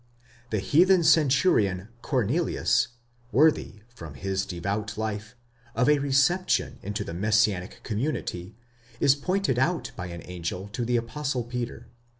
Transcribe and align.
The 0.49 0.57
heathen 0.57 1.03
centurion 1.03 1.89
Cornelius, 2.01 2.87
worthy, 3.31 3.81
from 3.87 4.15
his 4.15 4.47
devout 4.47 4.97
life, 4.97 5.35
of 5.75 5.87
a 5.87 5.99
reception 5.99 6.79
into 6.81 7.03
the 7.03 7.13
messianic 7.13 7.83
community, 7.83 8.55
is 8.99 9.13
pointed 9.13 9.59
out 9.59 9.91
by 9.95 10.07
an 10.07 10.23
angel 10.25 10.69
to 10.69 10.85
the 10.85 10.97
Apostle 10.97 11.43
Peter. 11.43 11.85